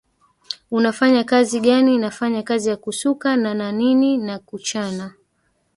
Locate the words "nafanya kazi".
1.97-2.69